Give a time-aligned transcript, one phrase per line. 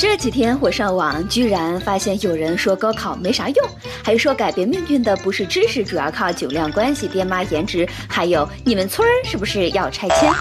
[0.00, 3.68] 这几天我上网，居然发现有人说高考没啥用，
[4.02, 10.32] 还说改变命运的不是知识，主要靠酒量、关系、爹妈颜值，还有你们村儿是不是要拆迁？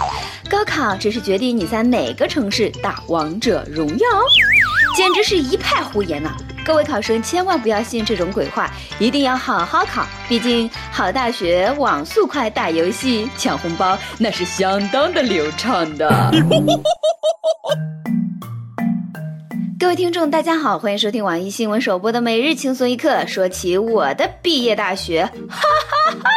[0.50, 4.08] 高考只是决定你在哪个城市打王者荣耀，
[4.96, 6.32] 简直是一派胡言呐！
[6.64, 16.32] 各位考生千万不要信这种鬼话，一定要好好考，毕竟好大学、网速快、打游戏、抢红包，那是相当的流畅的。
[19.90, 23.26] 各位听众，大家好，欢迎收听网易新闻首播的每日轻松一刻。
[23.26, 25.58] 说起我的毕业大学，哈
[25.90, 26.30] 哈哈，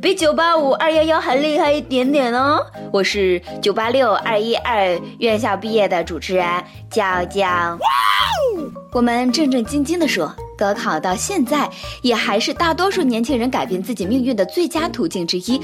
[0.00, 2.64] 比九八五、二幺幺还厉害一点点哦。
[2.92, 6.46] 我是九八六、二一二院校毕业的主持人
[6.88, 7.76] 娇娇。
[8.92, 10.32] 我们正正经经的说。
[10.56, 11.68] 高考到现在
[12.02, 15.60] 也还是大多数年轻人改变自己命运的最佳途径之一。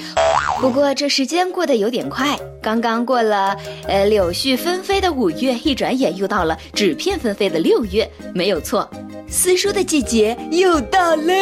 [0.61, 8.09] 不过这时间过得有点快，刚刚过了呃柳絮纷飞的五月，一转眼又到了纸片纷飞的六月。
[8.35, 8.89] 没有错，
[9.29, 11.33] 撕书的季节又到了。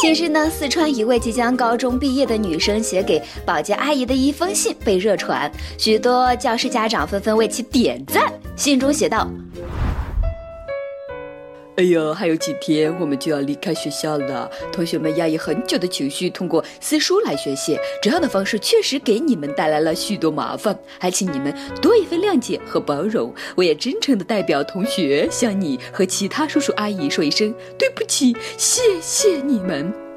[0.00, 8.32] 近日呢，四川一位即将高中毕业的女生写给保洁阿姨的一封信被热传，许多教师家长纷纷为其点赞。
[8.56, 9.30] 信中写道。
[11.76, 14.50] 哎呀，还有几天我们就要离开学校了。
[14.70, 23.34] 同学们压抑很久的情绪，通过撕书来宣泄，这样的方式确实给你们带来了许多麻烦，还请你们多一份谅解和包容。
[23.56, 30.11] 我也真诚的代表同学向你和其他叔叔阿姨说一声对不起，谢谢你们。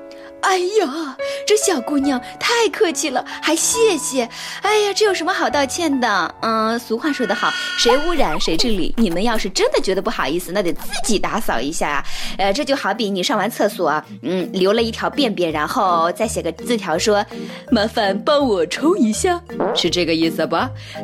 [0.46, 4.30] 哎呀，这小姑娘太客气了，还谢谢。
[4.62, 6.36] 哎呀，这有什么好道歉的？
[6.42, 8.94] 嗯，俗话说得好，谁污染谁治理。
[8.96, 12.06] 你们要是真的觉得不好意思，那得自己打扫一下啊。
[12.38, 17.26] 呃，这就好比你上完厕所，嗯，留了一条便便，然后再写个字条说，
[17.72, 19.42] 麻烦帮我冲一下，
[19.74, 20.56] 是这个意思不？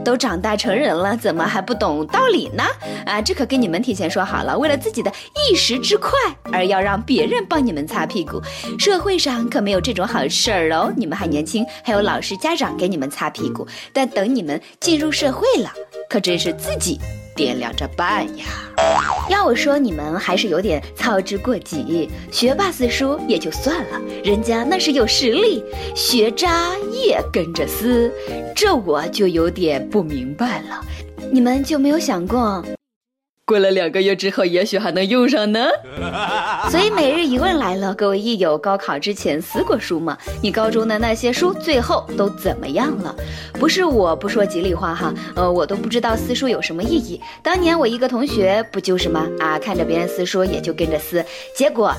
[0.05, 2.63] 都长大成人了，怎么还不懂道理呢？
[3.07, 5.11] 啊，这可跟你们提前说好了，为了自己的
[5.49, 6.11] 一时之快，
[6.53, 8.39] 而要让别人帮你们擦屁股，
[8.77, 9.30] 社会上。
[9.49, 10.91] 可没有这种好事儿哦！
[10.95, 13.67] 你们还年轻，还有老师、家长给你们擦屁股。
[13.93, 15.71] 但等你们进入社会了，
[16.09, 16.99] 可真是自己
[17.35, 18.45] 掂量着办呀。
[19.29, 22.09] 要我说，你们还是有点操之过急。
[22.31, 25.63] 学霸撕书也就算了，人家那是有实力，
[25.95, 28.11] 学渣也跟着撕，
[28.55, 30.83] 这我就有点不明白了。
[31.31, 32.63] 你们就没有想过？
[33.51, 35.67] 过了两个月之后，也许还能用上呢。
[36.69, 40.17] 所以每日一问来了，各位益友，高考之前撕过书吗？
[40.41, 43.13] 你高中的那些书最后都怎么样了？
[43.59, 47.19] 不是我不说吉利话哈，呃，我都不知道撕书有什么意义。
[47.43, 49.27] 当年我一个同学不就是吗？
[49.41, 51.21] 啊，看着别人撕书也就跟着撕，
[51.53, 51.93] 结果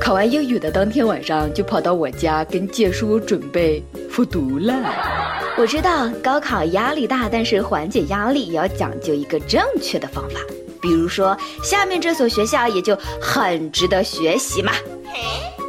[0.00, 4.74] 考完英语的当天晚上就跑到我家跟借书准备复读了。
[5.56, 10.40] 我知道高考压力大，但是缓解压力也要讲究一个正确的方法。
[10.82, 14.72] 比如说，下面这所学校也就很值得学习嘛。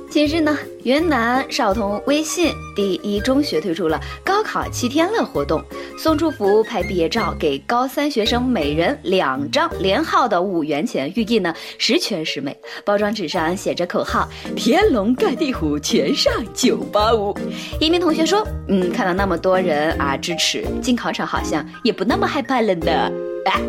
[0.09, 5.59] 近日呢，云南昭通威信第一中学推出了高考七天乐活动，
[5.97, 12.55] 送祝福、拍毕业照，给高三学生每人两张连号的五元钱，寓意呢十全十美。
[12.85, 17.35] 包装纸上写着口号：“天龙盖地虎，全上九八五。”
[17.81, 23.11] 一名同学说：“嗯，看到那么多人啊支持，进考场好像也不那么害怕了呢。”
[23.49, 23.59] 哎，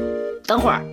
[0.47, 0.85] 等会儿。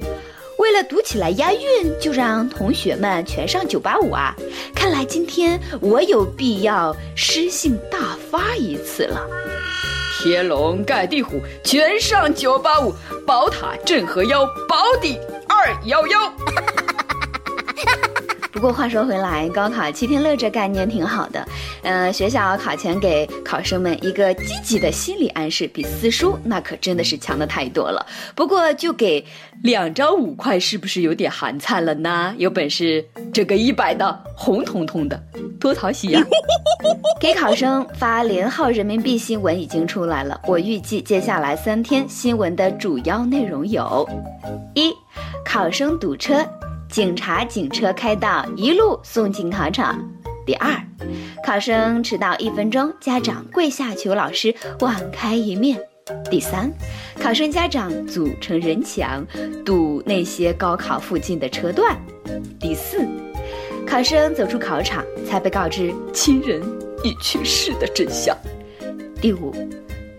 [0.62, 4.36] 为了读起来押韵，就让同学们全上九八五啊！
[4.76, 9.28] 看来今天我有必要诗兴大发一次了。
[10.20, 12.94] 天龙盖地虎，全上九八五，
[13.26, 15.18] 宝塔镇河妖，保底
[15.50, 16.32] 二幺幺。
[18.52, 21.48] 不过话说回来，高考七天乐这概念挺好的，
[21.84, 28.06] 嗯，学校考前给考生们一个积极的心理暗示，比撕书那可真的是强的太多了。
[28.36, 29.26] 不过就给
[29.64, 32.36] 两张五块，是不是有点寒碜了呢？
[32.38, 33.04] 有本事
[33.34, 35.22] 这个一百的红彤彤的，
[35.60, 36.22] 多讨喜呀！
[37.20, 44.08] 给考生发连号人民币新闻已经出来了，我预计接下来三天新闻的主要内容有：
[44.76, 44.92] 一，
[45.46, 46.46] 考生堵车。
[46.92, 49.98] 警察警车开道，一路送进考场。
[50.46, 50.70] 第二，
[51.46, 55.80] 考生迟到一分钟，家长跪下求老师网开一面。
[56.30, 56.70] 第三，
[57.18, 59.26] 考生家长组成人墙
[59.66, 61.98] 堵那些高考附近的车段。
[62.60, 63.08] 第四，
[63.88, 66.62] 考生走出考场才被告知亲人
[67.06, 68.36] 已去世的真相。
[69.22, 69.54] 第五，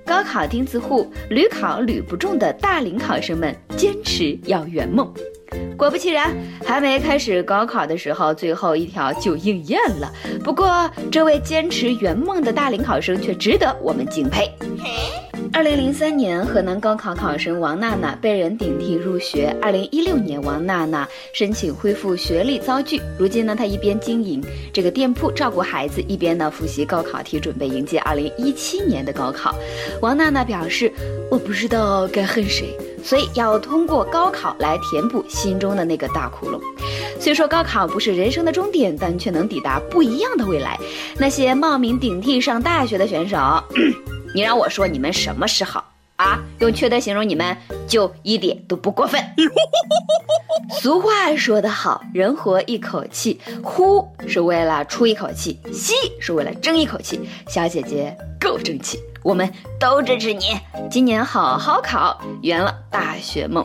[0.06, 5.12] 高考钉子户屡考屡不中的大龄考生们坚持要圆梦。
[5.76, 6.30] 果不其然，
[6.64, 10.12] 还没开始高考的时候，最后一条就应验了。
[10.44, 14.50] 不过，这位坚持圆梦的大龄考生却值得我们敬佩。
[15.54, 19.54] 二二零零三年，河南高考考生王娜娜被人顶替入学。
[19.62, 23.00] 二零一六年，王娜娜申请恢复学历遭拒。
[23.16, 29.54] 如今呢，她一边经营这个店铺，照顾孩子，一边呢复习高考题，准备迎接二零一七年的高考。
[30.00, 30.90] 王娜娜表示
[31.30, 36.60] ：“我不知道该恨谁，所以要通过高考来填补心中的那个大窟窿。
[37.20, 40.78] 虽说高考不是人生的终点，但却能抵达不一样的未来。
[41.18, 43.38] 那些冒名顶替上大学的选手。
[44.34, 45.84] ”你让我说你们什么是好
[46.16, 46.42] 啊？
[46.60, 47.56] 用缺德形容你们
[47.86, 49.22] 就一点都不过分。
[50.80, 57.20] 俗话说得好，人活一口气，呼是为了出一口气，吸是为了争一口气。
[57.46, 60.58] 小姐姐够争气，我们都支持你，
[60.90, 63.64] 今年好好考，圆了大学梦。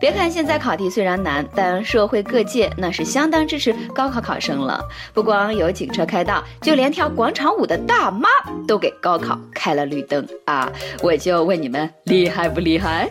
[0.00, 4.84] 别看现在考题虽然难，但社会各界那是相当支持高考考生了。
[5.14, 8.28] 不光有警车开道，就连跳广场舞的大妈
[8.66, 10.70] 都给高考开了绿灯啊！
[11.02, 13.08] 我就问你们，厉害不厉害？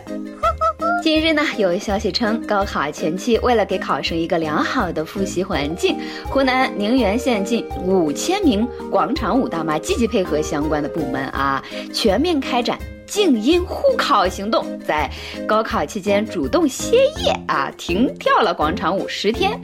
[1.02, 11.60] 近日呢，有消息称，高考前期为了给考生一个良好的复习环境，湖南宁远县近五千名广场舞大妈积极配合相关的部门啊，
[11.92, 12.78] 全面开展。
[13.04, 15.10] 静音护考行动在
[15.46, 19.60] 高考期间主动歇业啊，停跳了广场舞十天。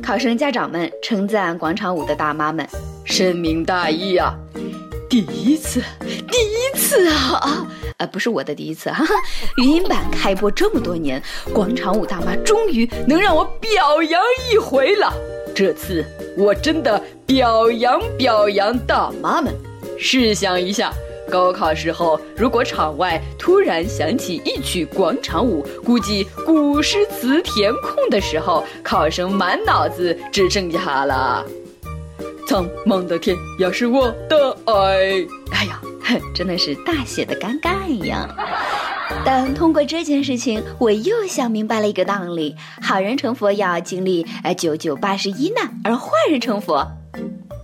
[0.00, 2.66] 考生家长们称赞广场舞的大妈们
[3.04, 4.32] 深明大义啊！
[5.10, 7.66] 第一次，第一次啊啊！
[7.98, 9.04] 呃，不是我的第一次哈。
[9.58, 11.22] 语音版开播这么多年，
[11.52, 15.12] 广场舞大妈终于能让我表扬一回了。
[15.54, 16.04] 这次
[16.36, 19.54] 我真的表扬表扬大妈们。
[19.98, 20.92] 试想一下。
[21.30, 31.44] 高考时候，如果场外突然响起一曲广场舞，估计古诗词填空的时候，考生满脑子只剩下了
[32.48, 34.72] “苍茫的天涯是我的爱”。
[35.52, 35.78] 哎呀，
[36.34, 38.28] 真的是大写的尴尬呀！
[39.24, 46.86] 但通过这件事情，我又想明白了一个道理：好人成佛要经历呃九九八十一难，而坏人成佛，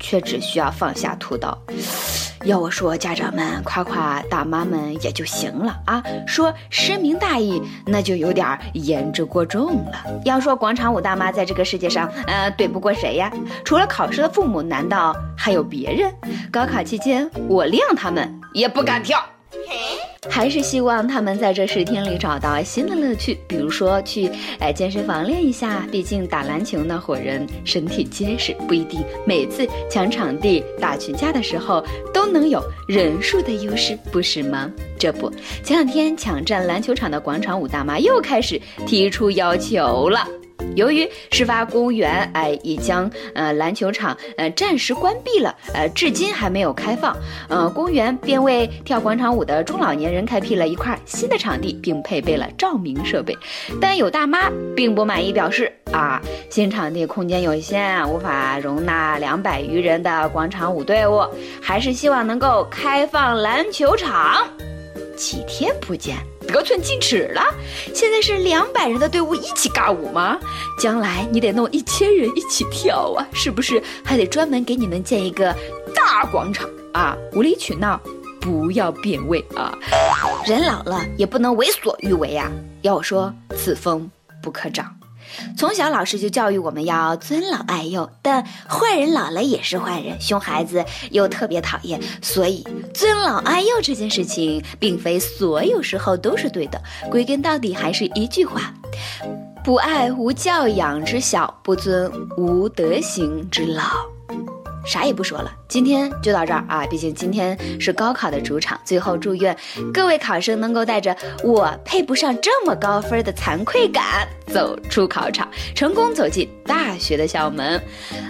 [0.01, 1.57] 却只需要放下屠刀。
[2.45, 6.03] 要我说，家长们夸夸大妈们也就行了啊。
[6.27, 10.21] 说深明大义，那就有点言之过重了。
[10.25, 13.33] 要说广场舞大妈在这个世界上，呃，怼不过谁呀？
[13.65, 16.13] 除了考试的父母，难道还有别人？
[16.51, 19.25] 高考期间，我谅他们也不敢跳。
[20.29, 25.87] 还是希望他们在这十天里找到新的乐趣，比如说去哎健身房练一下。
[25.91, 34.71] 毕竟打篮球那伙人身体结实，不一定每次抢场地打群架的时候都能有人数的优势，不是吗？
[34.99, 35.31] 这不，
[35.63, 40.27] 前两天抢占篮球场的广场舞大妈又开始提出要求了。
[40.75, 47.17] 由于事发公园哎已将呃篮球场呃暂时关闭了，呃至今还没有开放，
[47.49, 53.37] 呃公园便为跳广场舞的中老年人开辟了一块新的场地，并配备了照明设备。
[53.81, 56.21] 但有大妈并不满意，表示啊
[56.51, 61.25] 新场地空间有限，无法容纳两百余人的广场舞队伍，
[61.63, 64.49] 还是希望能够开放篮球场。
[65.17, 66.17] 几天不见。
[66.49, 67.43] 得寸进尺了，
[67.95, 70.39] 现在是两百人的队伍一起尬舞吗？
[70.79, 75.55] 将来你得弄一千人一起跳啊，是不是还得专门给你们建一个
[75.95, 77.17] 大广场啊？
[77.33, 78.01] 无理取闹，
[78.41, 79.77] 不要变味啊！
[80.47, 82.51] 人老了也不能为所欲为啊！
[82.83, 84.11] 要我说，此风
[84.43, 84.95] 不可长。
[85.57, 96.81] 从小老师就教育我们要尊老爱幼，但坏人老了也是坏人，熊孩子又特别讨厌，所以尊老爱幼这件事情，并非所有时候都是对的。
[97.11, 98.73] 归根到底还是一句话：
[99.65, 104.14] 不爱无教养之小，不尊无德行之老。
[104.85, 106.87] 啥也不说了，今天就到这儿啊！
[106.87, 109.57] 毕竟今天是高考的主场，最后祝愿
[109.93, 117.83] 各位考生能够带着我配不上这么高分的惭愧感走出考场，成功走进大学的校门。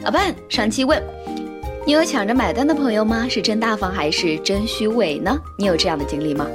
[0.05, 1.03] 阿半上期问
[1.85, 3.27] 你有抢着买单的朋友吗？
[3.29, 5.37] 是真大方还是真虚伪呢？
[5.59, 6.47] 你有这样的经历吗？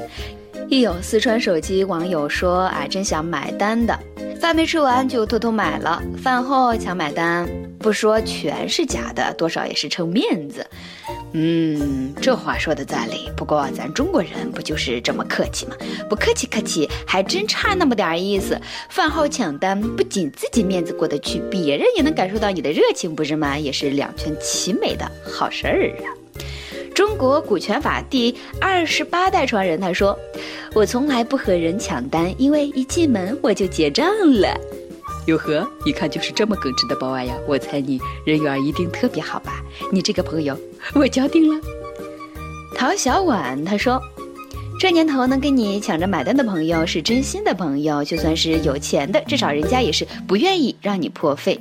[0.69, 3.99] 亦有四川手机网友说啊，真想买单的，
[4.39, 7.47] 饭没吃完就偷偷买了，饭后抢买单。
[7.77, 10.65] 不说全是假的，多少也是撑面子。
[11.33, 13.29] 嗯，这话说的在理。
[13.35, 15.75] 不过咱中国人不就是这么客气吗？
[16.09, 18.59] 不客气客气，还真差那么点意思。
[18.89, 23.57] 饭后抢单，不仅自己面子过得去，别人也能感受到你的热情，不是吗？
[23.57, 26.07] 也是两全其美的好事儿啊。
[26.95, 30.19] 中国股权法第二十八代传人他说
[30.73, 34.07] ：“我从来不和人抢单，因为一进门我就结账
[34.39, 34.55] 了。”
[35.27, 37.35] 哟呵，一看就是这么耿直的保安呀！
[37.47, 39.61] 我猜你人缘一定特别好吧？
[39.91, 40.57] 你这个朋友，
[40.95, 41.61] 我交定了。
[42.75, 44.01] 陶小婉她说
[44.79, 51.59] ：“这年头能跟你抢着买单的朋友是真心的朋友，就算是有钱的，至少人家也是不愿意让你破费。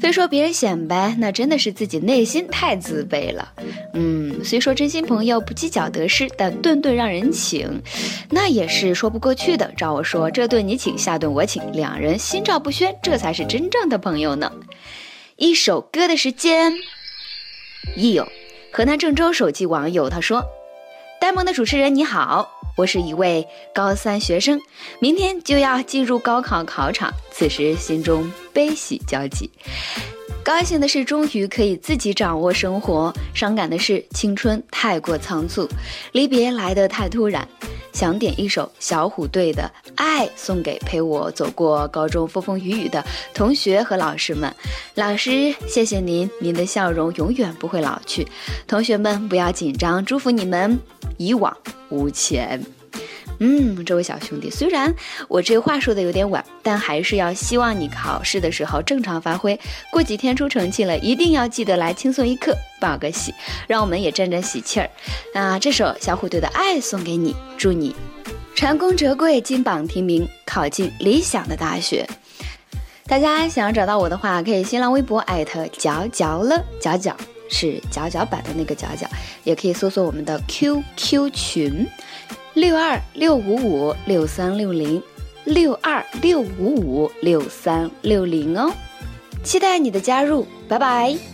[0.00, 3.52] 非说别人显摆，那真的是自己内心太自卑了。
[3.94, 7.82] 嗯，虽说真心朋友不计较得失，但顿顿让人请，
[8.28, 9.72] 那也是说不过去的。
[9.76, 14.52] 照我说，这顿你请，下顿我请，两人心照不宣，这才是真正的朋友呢。
[15.36, 16.72] 一首歌的时间，
[17.96, 18.28] 一友，
[18.72, 20.44] 河南郑州手机网友他说
[21.20, 24.60] ：“呆萌的主持人你好。”我是一位高三学生，
[24.98, 29.48] 明天就要进入高考考场，此时心中悲喜交集。
[30.42, 35.68] 高兴的是终于可以自己掌握生活，伤感的是青春太过仓促，
[36.12, 37.48] 离别来得太突然。
[37.94, 44.52] 想点一首小虎队的《爱》，送给陪我走过高中风风雨雨的同学和老师们。
[44.96, 48.26] 老师，谢谢您，您的笑容永远不会老去。
[48.66, 50.78] 同学们不要紧张，祝福你们
[51.16, 51.56] 一往
[51.88, 52.60] 无前。
[53.46, 54.94] 嗯，这位小兄弟，虽然
[55.28, 59.60] 我这话说的有点晚，但还是要希望你考试的时候正常发挥。
[59.92, 63.34] 过几天出成绩了，一定要记得来轻松一刻报个喜，
[63.66, 64.88] 让我们也沾沾喜气儿。
[65.34, 67.94] 那这首小虎队的爱送给你，祝你
[68.54, 72.08] 成功折桂，金榜题名，考进理想的大学。
[73.06, 77.14] 大家想要找到我的话，可以新浪微博艾特角角了，角角
[77.50, 79.06] 是角角版的那个角角，
[79.42, 81.86] 也可以搜索我们的 QQ 群。
[82.54, 85.02] 六二六五五六三六零，
[85.44, 88.72] 六二六五五六三六零哦，
[89.42, 91.33] 期待你的加入，拜拜。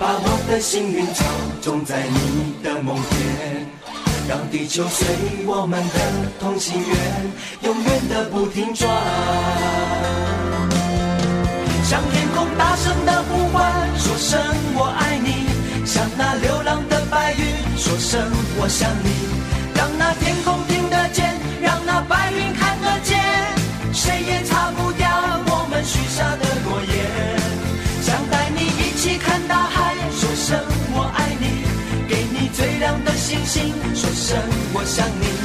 [0.00, 1.24] 把我的幸运草
[1.60, 3.68] 种在你的梦田。
[4.26, 5.06] 让地球随
[5.44, 6.00] 我们的
[6.40, 6.88] 同心圆，
[7.64, 8.88] 永远的不停转。
[11.84, 13.60] 向天空大声的呼唤，
[13.98, 14.40] 说声
[14.74, 15.44] 我爱你；
[15.84, 17.44] 向那流浪的白云，
[17.76, 18.22] 说声
[18.58, 19.10] 我想你。
[19.74, 20.49] 让那天空。
[34.80, 35.39] 我想你。